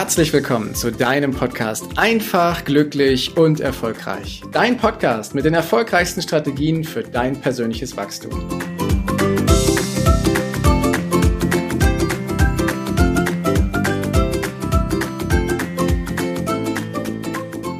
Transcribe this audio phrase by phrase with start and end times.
[0.00, 4.42] Herzlich willkommen zu deinem Podcast Einfach, glücklich und erfolgreich.
[4.52, 8.30] Dein Podcast mit den erfolgreichsten Strategien für dein persönliches Wachstum.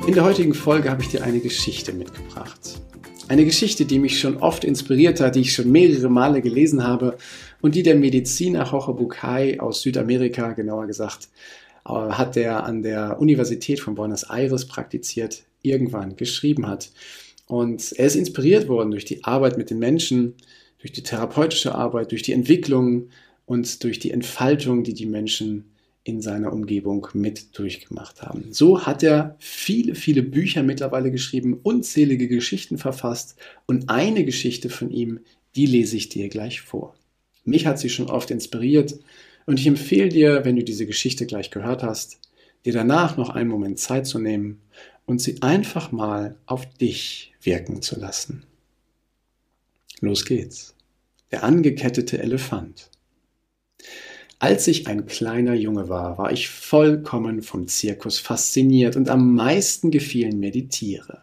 [0.08, 2.80] In der heutigen Folge habe ich dir eine Geschichte mitgebracht.
[3.28, 7.16] Eine Geschichte, die mich schon oft inspiriert hat, die ich schon mehrere Male gelesen habe
[7.60, 11.28] und die der Mediziner Jorge Bucay aus Südamerika, genauer gesagt,
[11.88, 16.90] hat der an der Universität von Buenos Aires praktiziert, irgendwann geschrieben hat.
[17.46, 20.34] Und er ist inspiriert worden durch die Arbeit mit den Menschen,
[20.78, 23.08] durch die therapeutische Arbeit, durch die Entwicklung
[23.46, 25.64] und durch die Entfaltung, die die Menschen
[26.04, 28.46] in seiner Umgebung mit durchgemacht haben.
[28.50, 34.90] So hat er viele, viele Bücher mittlerweile geschrieben, unzählige Geschichten verfasst und eine Geschichte von
[34.90, 35.20] ihm,
[35.54, 36.94] die lese ich dir gleich vor.
[37.44, 38.98] Mich hat sie schon oft inspiriert
[39.48, 42.20] und ich empfehle dir, wenn du diese Geschichte gleich gehört hast,
[42.66, 44.60] dir danach noch einen Moment Zeit zu nehmen
[45.06, 48.44] und sie einfach mal auf dich wirken zu lassen.
[50.02, 50.74] Los geht's.
[51.30, 52.90] Der angekettete Elefant.
[54.38, 59.90] Als ich ein kleiner Junge war, war ich vollkommen vom Zirkus fasziniert und am meisten
[59.90, 61.22] gefielen mir die Tiere.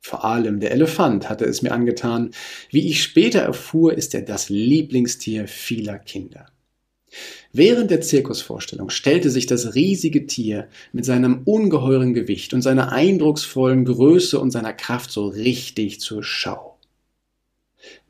[0.00, 2.30] Vor allem der Elefant hatte es mir angetan.
[2.70, 6.46] Wie ich später erfuhr, ist er das Lieblingstier vieler Kinder.
[7.52, 13.84] Während der Zirkusvorstellung stellte sich das riesige Tier mit seinem ungeheuren Gewicht und seiner eindrucksvollen
[13.84, 16.76] Größe und seiner Kraft so richtig zur Schau.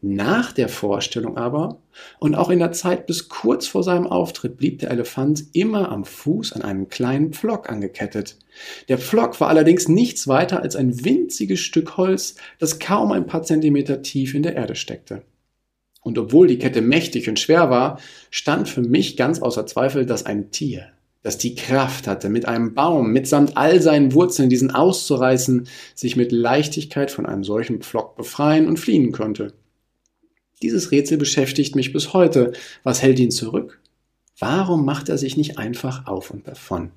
[0.00, 1.80] Nach der Vorstellung aber
[2.18, 6.04] und auch in der Zeit bis kurz vor seinem Auftritt blieb der Elefant immer am
[6.04, 8.38] Fuß an einem kleinen Pflock angekettet.
[8.88, 13.42] Der Pflock war allerdings nichts weiter als ein winziges Stück Holz, das kaum ein paar
[13.42, 15.22] Zentimeter tief in der Erde steckte.
[16.06, 17.98] Und obwohl die Kette mächtig und schwer war,
[18.30, 20.86] stand für mich ganz außer Zweifel, dass ein Tier,
[21.24, 25.66] das die Kraft hatte, mit einem Baum, mitsamt all seinen Wurzeln diesen auszureißen,
[25.96, 29.52] sich mit Leichtigkeit von einem solchen Pflock befreien und fliehen konnte.
[30.62, 32.52] Dieses Rätsel beschäftigt mich bis heute.
[32.84, 33.80] Was hält ihn zurück?
[34.38, 36.92] Warum macht er sich nicht einfach auf und davon?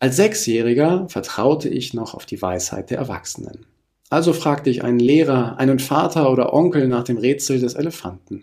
[0.00, 3.66] Als Sechsjähriger vertraute ich noch auf die Weisheit der Erwachsenen.
[4.10, 8.42] Also fragte ich einen Lehrer, einen Vater oder Onkel nach dem Rätsel des Elefanten.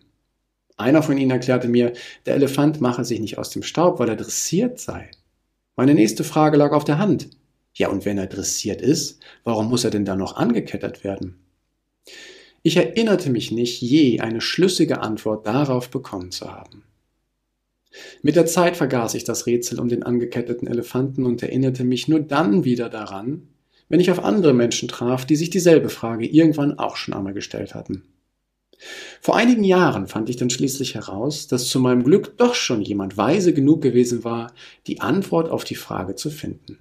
[0.78, 1.92] Einer von ihnen erklärte mir,
[2.26, 5.12] der Elefant mache sich nicht aus dem Staub, weil er dressiert sei.
[5.76, 7.30] Meine nächste Frage lag auf der Hand.
[7.74, 11.38] Ja, und wenn er dressiert ist, warum muss er denn da noch angekettert werden?
[12.64, 16.84] Ich erinnerte mich nicht, je eine schlüssige Antwort darauf bekommen zu haben.
[18.22, 22.20] Mit der Zeit vergaß ich das Rätsel um den angeketteten Elefanten und erinnerte mich nur
[22.20, 23.50] dann wieder daran,
[23.90, 27.76] wenn ich auf andere Menschen traf, die sich dieselbe Frage irgendwann auch schon einmal gestellt
[27.76, 28.04] hatten.
[29.22, 33.18] Vor einigen Jahren fand ich dann schließlich heraus, dass zu meinem Glück doch schon jemand
[33.18, 34.54] weise genug gewesen war,
[34.86, 36.78] die Antwort auf die Frage zu finden.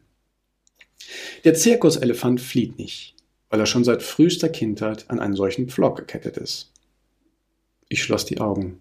[1.45, 3.17] Der Zirkuselefant flieht nicht
[3.49, 6.73] weil er schon seit frühester Kindheit an einen solchen Pflock gekettet ist.
[7.89, 8.81] Ich schloss die Augen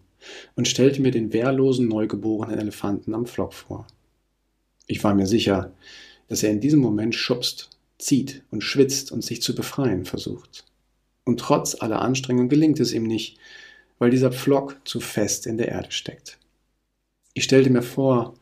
[0.56, 3.86] und stellte mir den wehrlosen, neugeborenen Elefanten am Pflock vor.
[4.88, 5.72] Ich war mir sicher,
[6.28, 7.70] dass er in diesem Moment schubst,
[8.06, 10.66] zieht und schwitzt und sich zu befreien versucht.
[11.24, 13.38] Und trotz aller Anstrengung gelingt es ihm nicht,
[13.98, 16.38] weil dieser Pflock zu fest in der Erde steckt.
[17.34, 18.36] Ich stellte mir vor,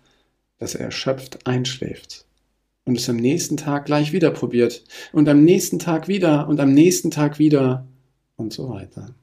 [0.59, 2.25] dass er erschöpft einschläft
[2.85, 6.73] und es am nächsten Tag gleich wieder probiert und am nächsten Tag wieder und am
[6.73, 7.87] nächsten Tag wieder
[8.35, 9.15] und so weiter.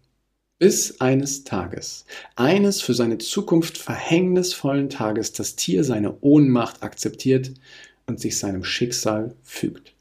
[0.58, 2.04] Bis eines Tages,
[2.36, 7.52] eines für seine Zukunft verhängnisvollen Tages, das Tier seine Ohnmacht akzeptiert
[8.06, 9.94] und sich seinem Schicksal fügt.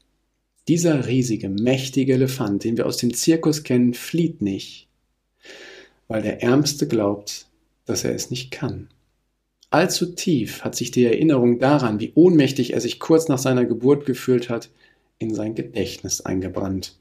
[0.70, 4.86] Dieser riesige, mächtige Elefant, den wir aus dem Zirkus kennen, flieht nicht,
[6.06, 7.48] weil der Ärmste glaubt,
[7.86, 8.88] dass er es nicht kann.
[9.70, 14.06] Allzu tief hat sich die Erinnerung daran, wie ohnmächtig er sich kurz nach seiner Geburt
[14.06, 14.70] gefühlt hat,
[15.18, 16.96] in sein Gedächtnis eingebrannt.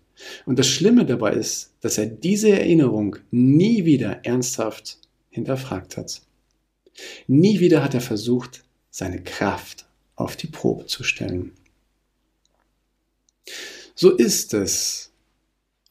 [0.47, 4.97] Und das Schlimme dabei ist, dass er diese Erinnerung nie wieder ernsthaft
[5.29, 6.23] hinterfragt hat.
[7.27, 9.85] Nie wieder hat er versucht, seine Kraft
[10.15, 11.51] auf die Probe zu stellen.
[13.95, 15.11] So ist es.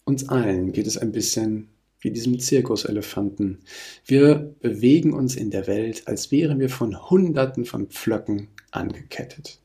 [0.04, 1.68] Uns allen geht es ein bisschen
[2.00, 3.58] wie diesem Zirkuselefanten.
[4.04, 9.60] Wir bewegen uns in der Welt, als wären wir von Hunderten von Pflöcken angekettet.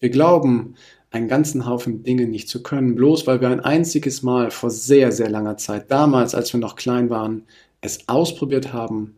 [0.00, 0.74] Wir glauben,
[1.10, 5.12] einen ganzen Haufen Dinge nicht zu können, bloß weil wir ein einziges Mal vor sehr,
[5.12, 7.44] sehr langer Zeit, damals, als wir noch klein waren,
[7.80, 9.14] es ausprobiert haben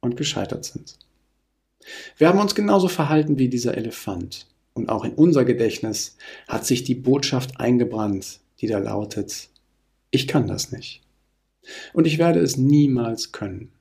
[0.00, 0.98] und gescheitert sind.
[2.16, 4.46] Wir haben uns genauso verhalten wie dieser Elefant.
[4.76, 6.18] Und auch in unser Gedächtnis
[6.48, 9.48] hat sich die Botschaft eingebrannt, die da lautet,
[10.10, 11.00] ich kann das nicht.
[11.94, 13.72] Und ich werde es niemals können.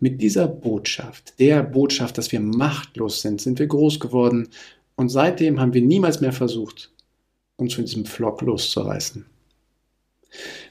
[0.00, 4.48] Mit dieser Botschaft, der Botschaft, dass wir machtlos sind, sind wir groß geworden
[4.94, 6.90] und seitdem haben wir niemals mehr versucht,
[7.56, 9.26] uns von diesem Flock loszureißen.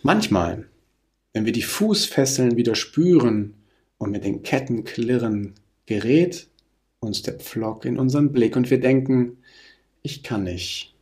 [0.02, 0.68] Manchmal,
[1.34, 3.54] wenn wir die Fußfesseln wieder spüren
[4.00, 5.54] und mit den Ketten klirren,
[5.86, 6.48] gerät
[7.00, 9.38] uns der Pflock in unseren Blick und wir denken,
[10.02, 10.96] ich kann nicht.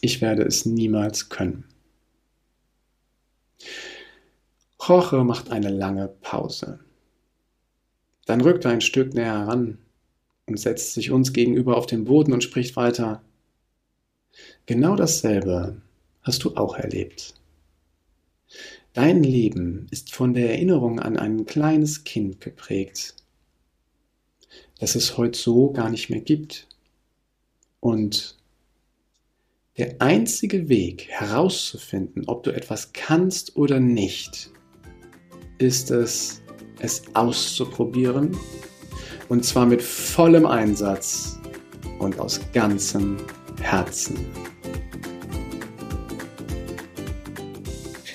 [0.00, 1.64] Ich werde es niemals können.
[4.80, 6.80] Jorge macht eine lange Pause.
[8.24, 9.78] Dann rückt er ein Stück näher heran
[10.46, 13.22] und setzt sich uns gegenüber auf den Boden und spricht weiter.
[14.66, 15.82] Genau dasselbe
[16.22, 17.34] hast du auch erlebt.
[18.94, 23.14] Dein Leben ist von der Erinnerung an ein kleines Kind geprägt,
[24.78, 26.66] das es heute so gar nicht mehr gibt.
[27.80, 28.36] Und
[29.76, 34.50] der einzige Weg herauszufinden, ob du etwas kannst oder nicht,
[35.58, 36.42] ist es,
[36.80, 38.36] es auszuprobieren
[39.28, 41.38] und zwar mit vollem Einsatz
[41.98, 43.18] und aus ganzem
[43.60, 44.16] Herzen.